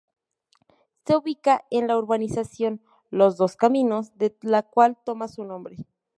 Se 1.05 1.15
ubica 1.15 1.63
en 1.69 1.85
la 1.85 1.95
urbanización 1.95 2.81
Los 3.11 3.37
Dos 3.37 3.55
Caminos, 3.55 4.17
de 4.17 4.35
la 4.41 4.63
cual 4.63 4.97
toma 5.05 5.27
su 5.27 5.43
nombre. 5.43 5.77